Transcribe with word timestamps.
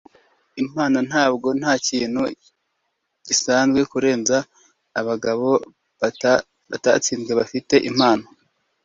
impano 0.61 0.97
ntabwo; 1.09 1.47
ntakintu 1.59 2.23
gisanzwe 3.25 3.81
kurenza 3.91 4.37
abagabo 4.99 5.49
batatsinzwe 6.71 7.31
bafite 7.39 7.75
impano 7.89 8.25